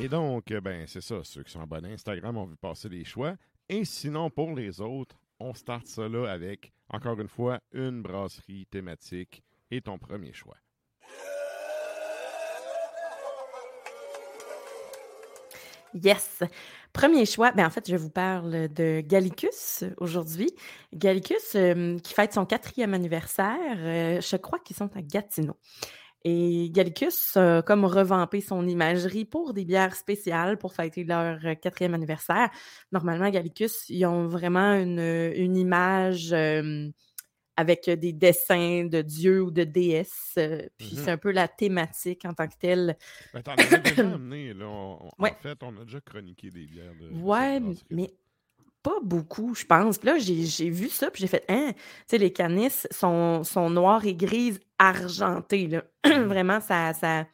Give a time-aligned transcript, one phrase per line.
[0.00, 1.16] Et donc, euh, ben, c'est ça.
[1.24, 3.34] Ceux qui sont abonnés à Instagram ont vu passer les choix.
[3.68, 8.66] Et sinon, pour les autres, on start ça là avec, encore une fois, une brasserie
[8.70, 9.42] thématique
[9.72, 10.56] et ton premier choix.
[15.94, 16.44] Yes.
[16.92, 20.50] Premier choix, ben en fait, je vous parle de Gallicus aujourd'hui.
[20.92, 23.56] Gallicus euh, qui fête son quatrième anniversaire.
[23.78, 25.56] euh, je crois qu'ils sont à Gatineau.
[26.30, 31.54] Et Gallicus a comme revampé son imagerie pour des bières spéciales pour fêter leur euh,
[31.54, 32.50] quatrième anniversaire.
[32.92, 34.98] Normalement, Gallicus, ils ont vraiment une,
[35.34, 36.90] une image euh,
[37.56, 40.34] avec des dessins de dieux ou de déesses.
[40.36, 40.98] euh, puis Mhm.
[41.04, 42.96] c'est un peu la thématique en tant que telle.
[43.32, 43.78] Ben, t'en déjà
[44.20, 44.66] amené, là.
[44.66, 45.32] On- on- Ouais.
[45.32, 47.08] En fait, on a déjà chroniqué des bières de.
[47.20, 47.58] Ouais,
[47.90, 48.10] mais
[48.82, 49.98] pas beaucoup, je pense.
[49.98, 53.70] Puis là, j'ai vu ça, puis j'ai fait, hein, tu sais, les canis sont, sont
[53.70, 55.82] noirs et grises argentées, là.
[56.04, 57.26] Vraiment, ça, ça,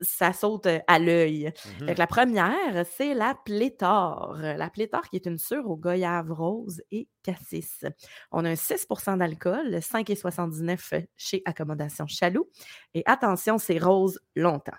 [0.00, 1.52] ça saute euh, à l'œil.
[1.80, 1.94] Mhm.
[1.94, 4.36] Que la première, c'est la pléthore.
[4.38, 7.84] La pléthore qui est une sure au goyave rose et cassis.
[8.30, 12.48] On a un 6% d'alcool, 5,79 chez Accommodation Chaloux.
[12.94, 14.76] Et attention, c'est rose longtemps.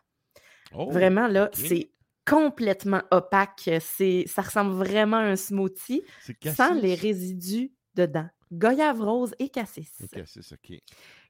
[0.74, 1.92] Oh, Vraiment, là, c'est
[2.26, 3.70] complètement opaque.
[3.80, 6.04] C'est, ça ressemble vraiment à un smoothie
[6.56, 8.28] sans les résidus dedans.
[8.52, 10.02] Goyave rose et cassis.
[10.12, 10.78] Cassis, ok.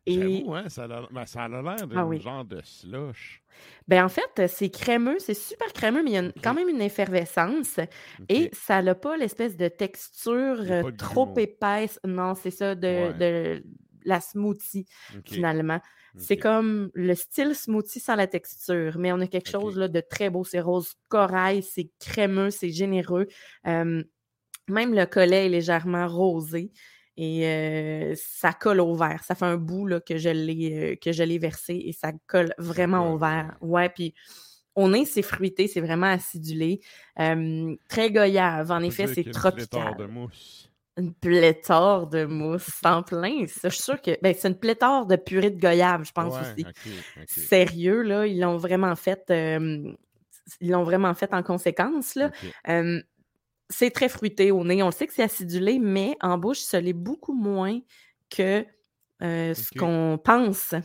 [0.07, 2.19] Et J'avoue, hein, ça a, ben, ça a l'air d'un Ah oui.
[2.19, 3.41] genre de slush.
[3.88, 6.69] ben en fait, c'est crémeux, c'est super crémeux, mais il y a une- quand même
[6.69, 7.79] une effervescence
[8.29, 12.00] et ça n'a pas l'espèce de texture euh, trop épaisse.
[12.05, 13.13] Non, c'est ça, de, Ouais.
[13.13, 13.63] de
[14.05, 14.85] la smoothie,
[15.25, 15.79] finalement.
[16.17, 19.99] C'est comme le style smoothie sans la texture, mais on a quelque chose là, de
[19.99, 20.45] très beau.
[20.45, 23.27] C'est rose corail, c'est crémeux, c'est généreux.
[23.67, 24.01] Euh,
[24.69, 26.71] même le collet est légèrement rosé
[27.17, 29.23] et euh, ça colle au verre.
[29.23, 32.11] Ça fait un bout là, que je l'ai euh, que je l'ai versé et ça
[32.27, 33.57] colle vraiment au verre.
[33.61, 34.13] Ouais, puis
[34.75, 36.81] au nez, c'est fruité, c'est vraiment acidulé.
[37.19, 38.72] Euh, très goyave.
[38.72, 39.96] En On effet, c'est tropical.
[39.97, 40.69] de mousse.
[40.97, 43.45] Une pléthore de mousse, en plein.
[43.47, 46.33] Ça, je suis sûre que ben, c'est une pléthore de purée de goyave, je pense
[46.33, 46.65] Ouais, aussi.
[47.27, 49.23] Sérieux, là, ils l'ont vraiment fait.
[49.29, 49.91] euh,
[50.61, 52.15] ils l'ont vraiment fait en conséquence.
[52.15, 52.31] Là.
[52.69, 53.01] Euh,
[53.69, 54.83] c'est très fruité au nez.
[54.83, 57.79] On le sait que c'est acidulé, mais en bouche, ça l'est beaucoup moins
[58.29, 58.65] que
[59.23, 60.75] euh, ce qu'on pense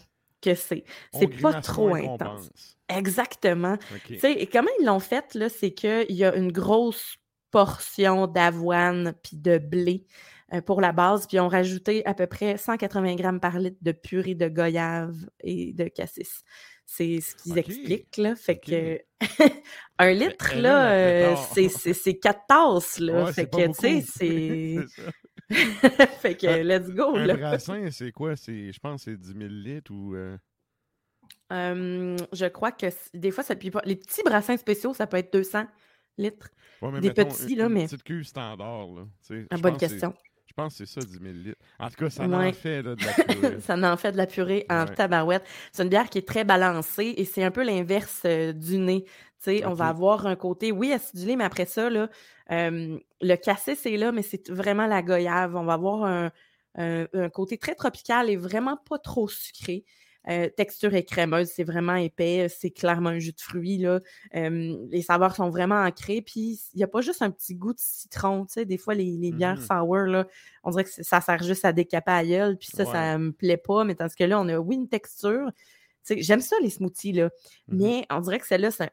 [0.41, 0.85] que c'est.
[1.13, 2.51] C'est pas trop intense.
[2.89, 3.75] Exactement.
[3.75, 4.01] Ok.
[4.07, 7.17] Tu sais, et comment ils l'ont fait, là, c'est qu'il y a une grosse
[7.51, 10.07] portion d'avoine puis de blé
[10.53, 13.93] euh, pour la base, puis ont rajouté à peu près 180 grammes par litre de
[13.93, 16.43] purée de goyave et de cassis.
[16.87, 18.35] C'est ce qu'ils expliquent, là.
[18.35, 19.01] Fait que
[19.99, 23.25] un litre, elle là, euh, c'est quatre tasses, là.
[23.27, 24.77] Ouais, fait que, tu sais, c'est...
[26.21, 27.35] Fait que, let's go, Un là.
[27.37, 28.35] brassin, c'est quoi?
[28.37, 30.15] Je pense que c'est 10 000 litres ou...
[30.15, 30.37] euh,
[31.53, 33.55] Euh, je crois que des fois, ça.
[33.85, 35.65] Les petits brassins spéciaux, ça peut être 200
[36.19, 36.51] litres.
[36.83, 39.03] ouais, mais Des mettons, petits, une- là, une mais- petite cuve standard, là.
[39.27, 40.15] tu sais, Ah, bonne c'est- question.
[40.47, 41.59] Je pense que c'est ça, 10 000 litres.
[41.79, 42.49] En tout cas, ça Ouais.
[42.49, 43.61] en fait là, de la purée.
[43.61, 44.95] ça en fait de la purée en Ouais.
[44.95, 45.45] tabarouette.
[45.73, 49.05] C'est une bière qui est très balancée et c'est un peu l'inverse euh, du nez.
[49.05, 52.11] Tu sais, on va avoir un côté, oui, acidulé, mais après ça, là,
[52.51, 55.55] euh, le cassis est là, mais c'est vraiment la goyave.
[55.55, 56.31] On va avoir un,
[56.77, 59.85] un- un côté très tropical et vraiment pas trop sucré.
[60.29, 63.79] Euh, texture est crémeuse, c'est vraiment épais, c'est clairement un jus de fruits.
[63.79, 64.01] Là.
[64.35, 67.73] Euh, les saveurs sont vraiment ancrées, puis il n'y a pas juste un petit goût
[67.73, 68.45] de citron.
[68.45, 69.67] Tu sais, des fois, les, les bières Mhm.
[69.67, 70.27] sour, là,
[70.63, 73.57] on dirait que ça sert juste à décaper à gueule, puis ça, ça me plaît
[73.57, 73.85] pas.
[73.85, 75.51] Mais tandis que là, on a, oui, une texture.
[76.07, 77.31] Tu sais, J'aime ça, les smoothies, là.
[77.69, 77.79] Mhm.
[77.79, 78.85] Mais on dirait que celle-là, c'est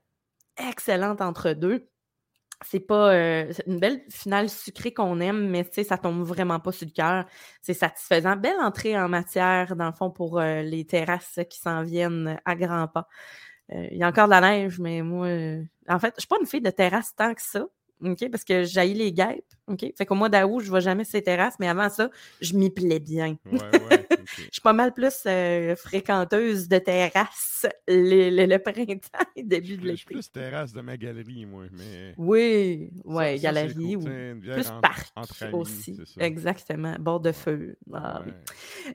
[0.57, 1.87] un excellent entre-deux.
[2.65, 6.59] C'est pas euh, une belle finale sucrée qu'on aime, mais tu sais, ça tombe vraiment
[6.59, 7.25] pas sur le cœur.
[7.61, 8.35] C'est satisfaisant.
[8.35, 12.55] Belle entrée en matière, dans le fond, pour euh, les terrasses qui s'en viennent à
[12.55, 13.07] grands pas.
[13.73, 15.27] Euh, Il y a encore de la neige, mais moi,
[15.89, 17.65] en fait, je suis pas une fille de terrasse tant que ça.
[18.03, 18.29] OK?
[18.31, 19.43] Parce que j'haïs les guêpes.
[19.67, 19.85] OK?
[19.97, 22.09] Fait qu'au mois d'août, je vais jamais sur ces terrasses, mais avant ça,
[22.41, 23.37] je m'y plais bien.
[23.45, 24.07] Ouais, ouais.
[24.11, 24.27] ok.
[24.37, 29.77] Je suis pas mal plus euh, fréquenteuse de terrasses le, le- le printemps et début
[29.77, 30.13] de Je suis l'été.
[30.13, 31.65] plus terrasse de ma galerie, moi.
[31.71, 35.11] Mais Oui, ouais, ça, galerie ou plus parc
[35.41, 35.99] amis, aussi.
[36.19, 37.77] Exactement, bord de feu.
[37.93, 38.31] Ah oui.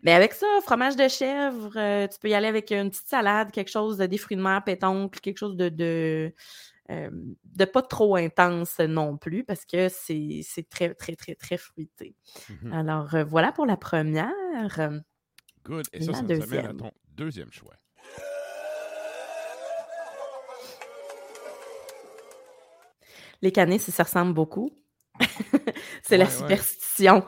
[0.02, 3.50] Mais avec ça, fromage de chèvre, euh, tu peux y aller avec une petite salade,
[3.50, 6.32] quelque chose de des fruits de mer, pétoncle, quelque chose de, de,
[6.92, 7.10] euh,
[7.44, 12.14] de pas trop intense non plus, parce que c'est très, très, très, très fruité.
[12.50, 12.72] Mhm.
[12.72, 14.90] Alors, euh, voilà pour la première.
[15.64, 15.86] Good.
[15.92, 16.76] Et ça, La ça nous amène à deuxième.
[16.76, 17.74] ton deuxième choix.
[23.42, 24.70] Les canisses, ça ressemble beaucoup.
[26.02, 27.24] c'est la Ouais, superstition.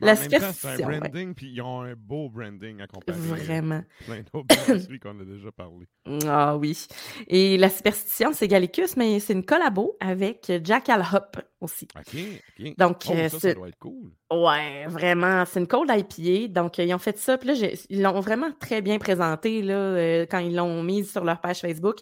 [0.00, 3.18] La en temps, c'est un superstition, branding, puis ils ont un beau branding à comparer.
[3.18, 3.82] à Vraiment.
[4.06, 5.86] Plein d'autres qu'on a déjà parlé.
[6.26, 6.86] Ah oui.
[7.26, 11.88] Et la superstition, c'est Gallicus, mais c'est une collabo avec Jack Al Hop aussi.
[11.96, 12.20] OK,
[12.60, 12.76] OK.
[12.76, 14.12] Donc, Oh, euh, ça, doit être cool.
[14.30, 15.44] Ouais, vraiment.
[15.44, 16.48] C'est une cold IPA.
[16.48, 17.36] Donc, euh, ils ont fait ça.
[17.38, 21.24] Puis là, ils l'ont vraiment très bien présenté là, euh, quand ils l'ont mise sur
[21.24, 21.98] leur page Facebook.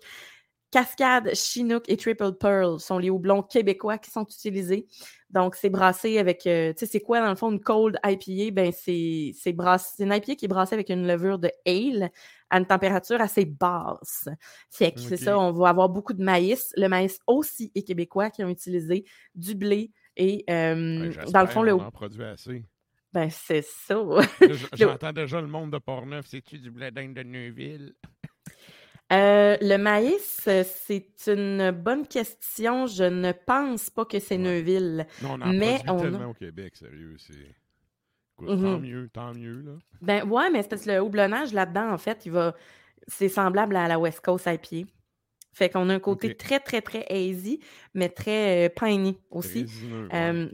[0.77, 4.87] Cascade, Chinook et Triple Pearl sont les houblons québécois qui sont utilisés.
[5.31, 6.47] Donc, c'est brassé avec.
[6.47, 8.51] euh, tu sais, c'est quoi, dans le fond, une cold IPA?
[8.53, 12.11] Ben, c'est c'est brassé- c'est une IPA qui est brassée avec une levure de ale
[12.51, 14.29] à une température assez basse.
[14.71, 16.75] Fait que c'est ça, on va avoir beaucoup de maïs.
[16.77, 21.47] Le maïs aussi est québécois qui ont utilisé du blé et, euh, Ben, dans le
[21.47, 21.73] fond, le.
[21.73, 22.67] on en produit assez.
[23.15, 23.99] Ben, c'est ça.
[24.75, 26.27] J'entends déjà le monde de Portneuf.
[26.27, 27.95] C'est-tu du blé d'Inde de Neuville?
[29.13, 32.87] Euh, le maïs, euh, c'est une bonne question.
[32.87, 34.43] Je ne pense pas que c'est Ouais.
[34.43, 35.07] Neuville.
[35.23, 37.15] Non, on en Mais on a- tellement au Québec, sérieux.
[37.19, 37.35] C'est...
[38.39, 38.63] Écoute, Mhm.
[38.63, 39.73] Tant mieux, tant mieux, là.
[40.03, 42.55] Ben ouais, mais c'est parce que le houblonnage là-dedans, en fait, il va.
[43.09, 44.89] C'est semblable à la West Coast IPA.
[45.55, 47.61] Fait qu'on a un côté très, très, très hazy,
[47.95, 49.63] mais très euh, piney aussi.
[49.63, 50.15] Résineux, ouais.
[50.15, 50.49] Euh,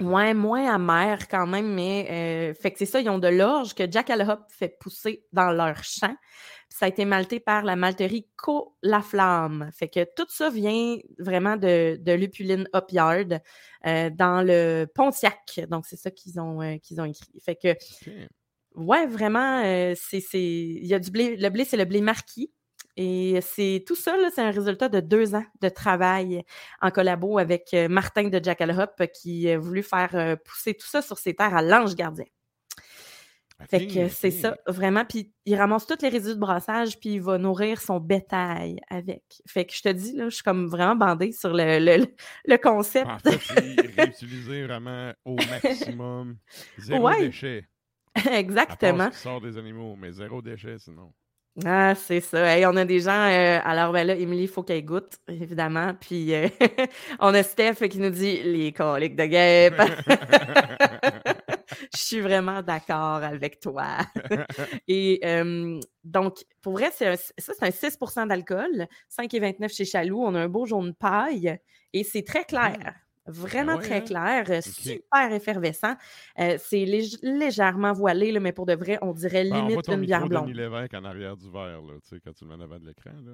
[0.00, 3.74] ouais, moins amer quand même, mais euh, fait que c'est ça, ils ont de l'orge
[3.74, 6.16] que Jack Hop fait pousser dans leur champ.
[6.72, 9.70] Ça a été malté par la malterie Co La Flamme.
[9.72, 13.40] Fait que tout ça vient vraiment de, de Lupuline Yard
[13.86, 15.60] euh, dans le Pontiac.
[15.68, 17.40] Donc c'est ça qu'ils ont, euh, qu'ils ont écrit.
[17.44, 17.74] Fait que.
[18.76, 21.36] Ouais, vraiment, euh, c'est, il y a du blé.
[21.36, 22.52] Le blé, c'est le blé marquis.
[22.96, 26.44] Et c'est tout ça, c'est un résultat de deux ans de travail
[26.80, 31.18] en collabo avec Martin de Jackal Hop qui a voulu faire pousser tout ça sur
[31.18, 32.26] ses terres à l'Ange Gardien.
[33.68, 35.04] Fait que c'est ça, vraiment.
[35.04, 39.22] Puis il ramasse tous les résidus de brassage, puis il va nourrir son bétail avec.
[39.46, 42.06] Fait que je te dis, là, je suis comme vraiment bandée sur le, le,
[42.46, 43.06] le concept.
[43.08, 43.38] En fait,
[43.98, 46.36] réutiliser vraiment au maximum.
[46.78, 47.20] Zéro Ouais.
[47.26, 47.66] déchet.
[48.16, 49.10] À part Exactement.
[49.10, 51.12] qui sort des animaux, mais zéro déchet sinon.
[51.64, 52.56] Ah, c'est ça.
[52.56, 53.10] Hey, on a des gens.
[53.28, 55.94] euh, alors, ben là, Émilie, il faut qu'elle goûte, évidemment.
[56.00, 56.48] Puis, euh,
[57.20, 59.80] on a Steph qui nous dit les coliques de guêpe.
[61.92, 63.98] Je suis vraiment d'accord avec toi.
[64.88, 70.20] Et euh, donc, pour vrai, c'est un- ça, c'est un 6% d'alcool, 5,29 chez Chaloux.
[70.22, 71.58] On a un beau jaune paille
[71.92, 72.76] et c'est très clair.
[73.26, 74.00] Vraiment Ah ouais, très hein?
[74.02, 75.94] clair, euh, super effervescent.
[76.38, 80.00] Euh, c'est lég- légèrement voilé, là, mais pour de vrai, on dirait Ben, limite une
[80.06, 80.54] bière blonde.
[80.54, 82.86] Lévesque en arrière du verre, là, tu sais, quand tu le mets en avant de
[82.86, 83.10] l'écran.
[83.24, 83.32] Là.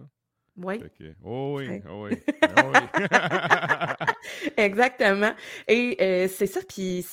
[0.56, 0.82] Oui.
[1.22, 2.18] Oh oui, oh oui,
[2.56, 3.04] oh oui.
[4.56, 5.32] Exactement.
[5.68, 7.06] Et euh, c'est ça, puis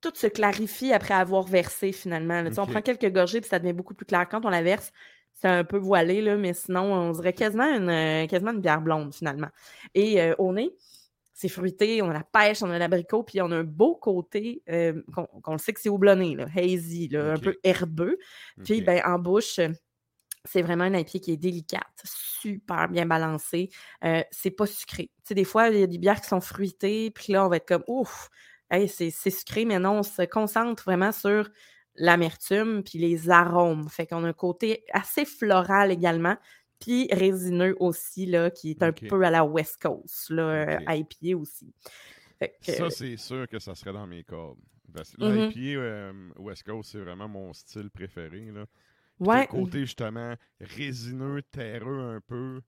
[0.00, 2.42] tout se clarifie après avoir versé finalement.
[2.42, 2.50] là.
[2.58, 4.28] On prend quelques gorgées, puis ça devient beaucoup plus clair.
[4.28, 4.92] Quand on la verse,
[5.34, 8.80] c'est un peu voilé, là, mais sinon, on dirait quasiment une, euh, quasiment une bière
[8.80, 9.48] blonde, finalement.
[9.94, 10.70] Et euh, au nez,
[11.32, 14.62] c'est fruité, on a la pêche, on a l'abricot, puis on a un beau côté,
[14.68, 15.00] euh,
[15.42, 18.18] qu'on le sait que c'est houblonné, là, hazy, là, un peu herbeux.
[18.62, 19.58] Puis, ben, en bouche,
[20.44, 23.70] c'est vraiment un IPA qui est délicate, super bien balancé.
[24.04, 25.04] Euh, c'est pas sucré.
[25.04, 27.48] Tu sais, des fois, il y a des bières qui sont fruitées, puis là, on
[27.48, 28.28] va être comme, ouf,
[28.70, 31.48] hey, c'est sucré, mais non, on se concentre vraiment sur
[31.96, 33.88] l'amertume puis les arômes.
[33.88, 36.36] Fait qu'on a un côté assez floral également,
[36.78, 41.06] puis résineux aussi, là, qui est un peu à la West Coast, là, OK.
[41.22, 41.74] IPA aussi.
[42.38, 44.58] Fait que, Ça, c'est sûr que ça serait dans mes cordes.
[45.18, 45.50] Mhm.
[45.50, 48.50] l'IPA euh, West Coast, c'est vraiment mon style préféré.
[48.52, 48.66] Là.
[48.66, 52.60] Puis ouais, t'as le côté, justement, résineux, terreux un peu.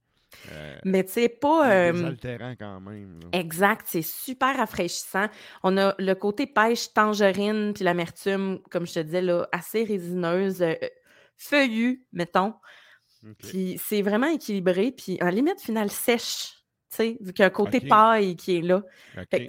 [0.52, 1.70] Euh, mais tu sais, pas...
[1.70, 2.14] euh,
[2.58, 3.20] quand même.
[3.20, 3.28] là.
[3.32, 5.26] Exact, c'est super rafraîchissant.
[5.62, 10.62] On a le côté pêche tangerine, puis l'amertume, comme je te disais, là, assez résineuse,
[10.62, 10.74] euh,
[11.36, 12.54] feuillue, mettons.
[13.38, 16.54] Puis c'est vraiment équilibré, puis en limite finale sèche,
[16.90, 18.82] tu sais, vu qu'il y a un côté paille qui est là.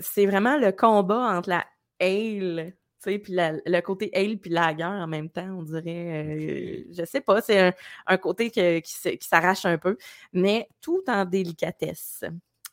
[0.02, 1.66] C'est vraiment le combat entre la
[2.00, 5.84] ale, puis la- le côté ale puis lager en même temps, on dirait.
[6.26, 7.74] euh, Je sais pas, c'est un,
[8.08, 9.98] un côté que- qui, s'arrache un peu,
[10.34, 12.24] mais tout en délicatesse.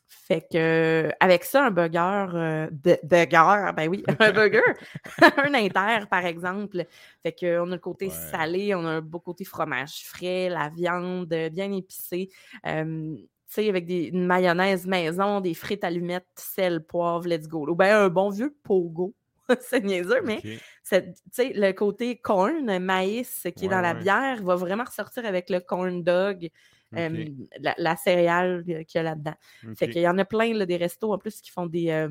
[0.07, 4.61] Fait que avec ça, un burger, euh, de, burger, ben oui, un burger,
[5.37, 6.85] un inter par exemple.
[7.23, 8.11] Fait que on a le côté Ouais.
[8.11, 12.29] salé, on a un beau côté fromage frais, la viande bien épicée.
[12.65, 13.15] euh,
[13.53, 17.67] tu sais, avec des, une mayonnaise maison, des frites allumettes, sel, poivre, let's go.
[17.67, 19.13] Ou bien un bon vieux pogo.
[19.61, 20.41] c'est niaiseux, mais
[20.83, 25.49] c'est- le côté corn, maïs qui est Ouais, dans la bière va vraiment ressortir avec
[25.49, 26.49] le corn dog,
[26.97, 27.25] euh,
[27.59, 29.35] la, la céréale euh, qu'il y a là-dedans.
[29.75, 29.89] Fait OK.
[29.89, 32.09] qu'il y en a plein, là, des restos en plus qui font des, euh,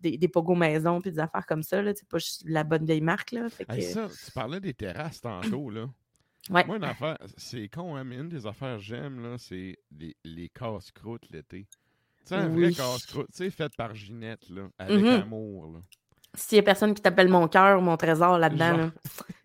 [0.00, 1.82] des, des pogos maison puis des affaires comme ça.
[1.94, 3.32] C'est pas la bonne vieille marque.
[3.32, 3.50] Là.
[3.50, 5.88] Fait que, Hey, ça, tu parlais des terrasses tantôt, là.
[6.50, 6.66] ouais.
[6.66, 10.48] Moi, une affaire, c'est con, hein, mais une des affaires que j'aime, c'est les, les
[10.50, 11.68] casse-croûtes l'été.
[12.26, 12.74] Tu sais, un vrai Oui.
[12.74, 15.12] casse-croûte, tu sais, fait par Ginette, là, avec Mhm.
[15.12, 15.80] amour, là.
[16.34, 18.90] S'il y a personne qui t'appelle mon cœur ou mon trésor là-dedans, là,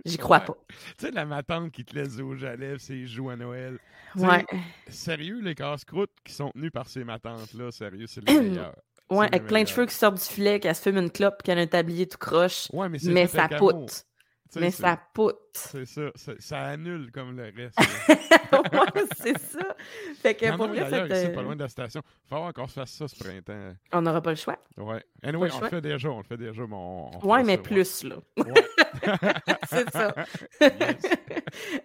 [0.05, 0.46] j'y crois Ouais.
[0.46, 0.58] pas.
[0.98, 3.77] Tu sais, la ma tante qui te laisse à lèvres, c'est joues à Noël.
[4.15, 4.43] Ouais.
[4.88, 8.75] Sérieux, les casse-croûtes qui sont tenus par ces matantes-là, sérieux, c'est les meilleurs.
[9.12, 11.58] Ouais, avec plein de cheveux qui sortent du filet, qu'elle se fume une clope, qu'elle
[11.58, 12.67] a un tablier tout croche.
[12.72, 14.05] Ouais, mais c'est Mais ça poute.
[14.56, 15.36] Mais c'est- ça poute.
[15.53, 17.77] C'est ça, c'est- ça annule comme le reste.
[18.51, 19.75] ouais, c'est ça.
[20.22, 22.01] Fait que pour vrai, d'ailleurs cette, ici, pas euh, loin de la station.
[22.27, 23.74] Faut voir qu'on se fasse ça ce printemps.
[23.94, 24.58] on n'aura pas le choix.
[24.77, 25.03] Ouais.
[25.22, 27.62] Anyway, on le fait déjà, on le fait déjà, mais on, on Ouais, mais ça,
[27.62, 28.15] plus, là.
[28.38, 28.53] Ouais.
[29.70, 30.15] c'est ça.
[30.62, 31.01] Yes.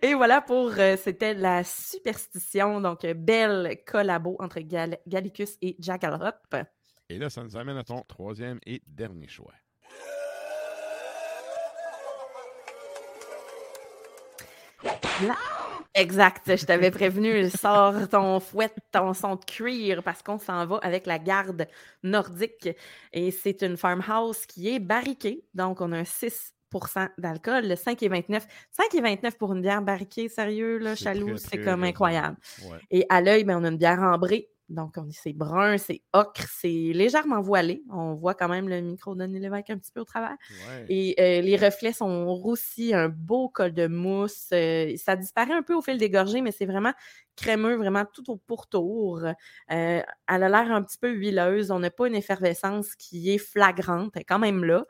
[0.02, 2.80] Et voilà pour, euh, c'était la superstition.
[2.80, 6.56] Donc, euh, belle collabo entre Gal- Gallicus et Jackalope.
[7.08, 9.52] Et là, ça nous amène à ton troisième et dernier choix.
[15.96, 20.78] Exact, je t'avais prévenu, sors ton fouet, ton son de cuir parce qu'on s'en va
[20.82, 21.68] avec la garde
[22.02, 22.68] nordique
[23.12, 28.42] et c'est une farmhouse qui est barriquée, donc on a un 6% d'alcool, le 5,29.
[28.92, 32.36] 5,29 pour une bière barriquée, sérieux, là, Chaloux, c'est comme incroyable.
[32.64, 32.78] Ouais.
[32.90, 34.50] Et à l'œil, ben, on a une bière ambrée.
[34.70, 37.82] Donc, on- c'est brun, c'est ocre, c'est légèrement voilé.
[37.90, 40.36] On voit quand même le micro de Lévesque un petit peu au travers.
[40.68, 40.86] Ouais.
[40.88, 44.48] Et euh, les reflets sont roussis, un beau col de mousse.
[44.52, 46.92] euh, ça disparaît un peu au fil des gorgées, mais c'est vraiment
[47.36, 49.18] crémeux, vraiment tout au pourtour.
[49.24, 49.32] Euh,
[49.68, 51.70] elle a l'air un petit peu huileuse.
[51.70, 54.12] On n'a pas une effervescence qui est flagrante.
[54.14, 54.86] Elle est quand même là.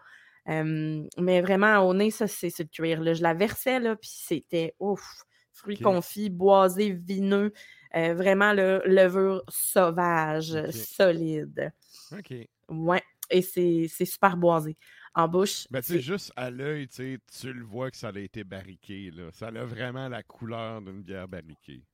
[0.47, 3.01] Mais vraiment, au nez, ça, c'est le cuir.
[3.01, 3.15] là.
[3.15, 5.25] Je la versais, là, puis c'était ouf.
[5.53, 5.83] Fruits Ok.
[5.85, 7.53] confits, boisés, vineux.
[7.97, 11.73] Euh, vraiment, le levure sauvage, solide.
[12.13, 12.35] OK.
[12.69, 13.03] Ouais.
[13.31, 14.77] Et c'est super boisé.
[15.17, 19.13] En bouche, Ben, tu juste à l'œil, tu le vois que ça a été barriqué,
[19.13, 19.29] là.
[19.33, 21.85] Ça a vraiment la couleur d'une bière barriquée.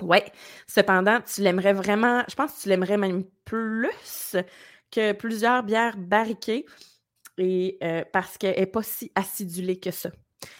[0.00, 0.24] Ouais.
[0.66, 4.36] Cependant, tu l'aimerais vraiment, je pense que tu l'aimerais même plus
[4.90, 6.64] que plusieurs bières barriquées
[7.36, 10.10] et euh, parce qu'elle n'est pas si acidulée que ça.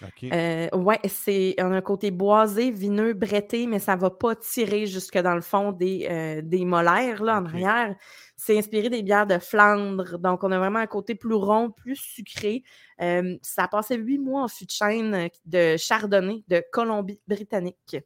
[0.03, 0.25] OK.
[0.25, 4.87] Euh, ouais, c'est on a un côté boisé, vineux, bretté, mais ça va pas tirer
[4.87, 7.97] jusque dans le fond des, euh, des molaires là, en arrière.
[8.37, 11.97] C'est inspiré des bières de Flandre, donc on a vraiment un côté plus rond, plus
[11.97, 12.63] sucré.
[13.01, 17.99] Euh, ça a passé huit mois en fût de chêne euh, de Chardonnay de Colombie-Britannique.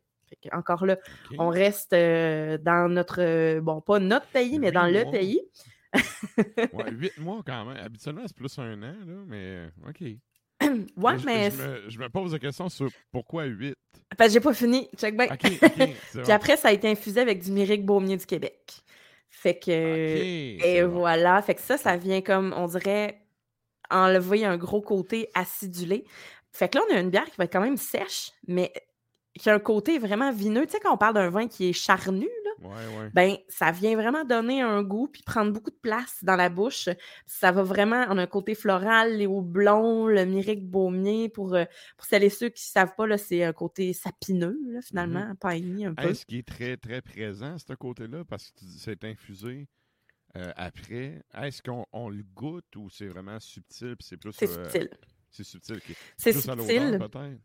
[0.53, 0.99] Encore là,
[1.39, 5.13] on reste dans notre, bon, pas notre pays, mais dans le mois.
[5.13, 5.41] pays.
[6.73, 7.77] Ouais, huit mois quand même.
[7.77, 10.03] Habituellement, c'est plus un an, là, mais OK.
[10.97, 13.75] Ouais, je, mais je me, je me pose la question sur pourquoi 8.
[14.17, 14.89] parce que j'ai pas fini.
[14.97, 18.83] Check c'est Puis après, ça a été infusé avec du Myrick Baumier du Québec.
[19.29, 19.71] Fait que.
[19.71, 21.01] Et bon.
[21.01, 21.41] voilà.
[21.43, 23.21] Fait que ça, ça vient comme, on dirait,
[23.91, 26.05] enlever un gros côté acidulé.
[26.53, 28.73] Fait que là, on a une bière qui va être quand même sèche, mais
[29.39, 30.67] qui a un côté vraiment vineux.
[30.67, 33.11] Tu sais, quand on parle d'un vin qui est charnu, là, Ouais, ouais.
[33.13, 36.89] ben, ça vient vraiment donner un goût puis prendre beaucoup de place dans la bouche.
[37.27, 41.29] Ça va vraiment en un côté floral, les houblons, le myrique baumier.
[41.29, 41.65] Pour, euh,
[41.97, 45.35] pour celles et ceux qui ne savent pas, là, c'est un côté sapineux, là, finalement,
[45.41, 46.09] piney un peu.
[46.09, 49.69] Est-ce qui est très, très présent, ce côté-là, parce que c'est infusé
[50.37, 51.23] euh, après?
[51.35, 54.33] Est-ce qu'on on le goûte ou c'est vraiment subtil c'est plus...
[54.33, 54.91] C'est euh, subtil.
[55.31, 55.81] c'est subtil.
[56.17, 56.99] C'est subtil.
[56.99, 57.41] peut-être?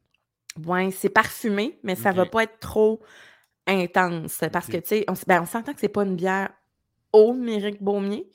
[0.66, 2.32] Ouais, c'est parfumé, mais ça va Ok.
[2.32, 3.02] pas être trop
[3.68, 4.44] intense.
[4.52, 6.50] Parce que, tu sais, on, ben, on s'entend que c'est pas une bière
[7.14, 8.28] au myrique baumier.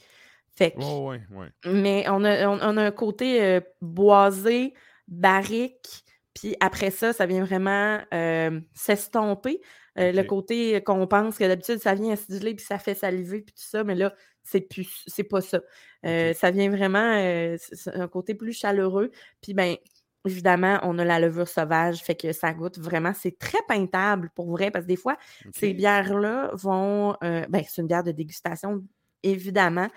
[0.57, 1.49] Fait que, Ouais, ouais, ouais.
[1.67, 4.75] mais on a, on, on a un côté euh, boisé,
[5.09, 6.05] barrique,
[6.35, 9.61] puis après ça, ça vient vraiment euh, s'estomper.
[9.99, 13.55] Euh, Le côté qu'on pense que d'habitude, ça vient aciduler, puis ça fait saliver, puis
[13.55, 15.61] tout ça, mais là, c'est plus, c'est pas ça.
[16.05, 17.17] Ça vient vraiment,
[17.59, 19.11] c'est un côté plus chaleureux.
[19.41, 19.77] Puis, ben,
[20.27, 24.51] évidemment, on a la levure sauvage, fait que ça goûte vraiment, c'est très peintable pour
[24.51, 25.17] vrai, parce que des fois,
[25.53, 28.83] ces bières-là vont, euh, ben, c'est une bière de dégustation,
[29.23, 29.89] évidemment,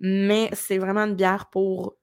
[0.00, 1.96] mais c'est vraiment une bière pour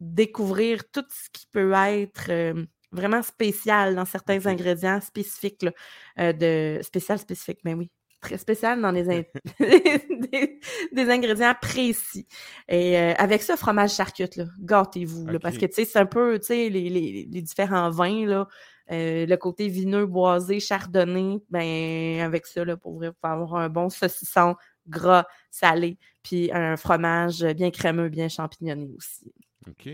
[0.00, 5.72] découvrir tout ce qui peut être euh, vraiment spécial dans certains ingrédients spécifiques, là,
[6.20, 7.90] euh, de spécial spécifique, mais oui,
[8.20, 9.22] très spécial dans les in-
[9.60, 10.60] des,
[10.92, 12.26] des ingrédients précis.
[12.68, 16.06] Et euh, avec ça, fromage charcute, là, gâtez-vous, là, parce que tu sais, c'est un
[16.06, 18.48] peu, tu sais, les, les- les différents vins, là,
[18.90, 23.54] euh, le côté vineux, boisé, chardonnay, ben avec ça, là, pour vrai, vous pouvez avoir
[23.56, 24.56] un bon saucisson
[24.86, 29.30] gras, salé, puis un fromage bien crémeux, bien champignonné aussi.
[29.68, 29.88] OK.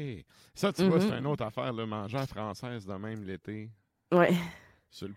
[0.54, 1.19] Ça, tu vois, c'est Mhm.
[1.19, 3.71] une autre affaire, le manger à française de même l'été.
[4.12, 4.33] Ouais.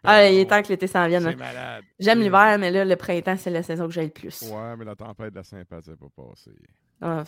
[0.04, 1.24] Ah, il est temps que l'été s'en vienne.
[1.24, 1.36] C'est hein.
[1.38, 1.84] malade.
[2.00, 4.42] J'aime l'hiver, mais là, le printemps, c'est la saison que j'aime le plus.
[4.44, 6.52] Ouais, mais la tempête de la sympathie n'est pas passée.
[7.02, 7.24] Ah.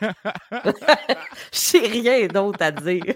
[1.52, 3.14] J'ai rien d'autre à dire.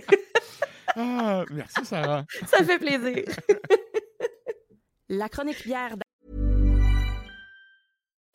[0.97, 2.25] Ah, merci, Sarah.
[2.47, 3.25] Ça fait plaisir.
[5.09, 5.97] La chronique bière